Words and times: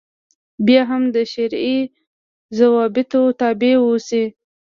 بیا 0.65 0.81
هم 0.89 1.03
د 1.15 1.17
شرعي 1.33 1.79
ضوابطو 2.57 3.21
تابع 3.39 3.73
اوسي. 3.85 4.23